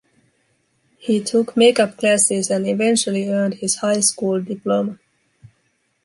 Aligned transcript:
He 0.97 1.23
took 1.23 1.55
make-up 1.55 1.95
classes 1.95 2.49
and 2.49 2.67
eventually 2.67 3.29
earned 3.29 3.53
his 3.53 3.75
high 3.75 3.99
school 3.99 4.41
diploma. 4.41 4.97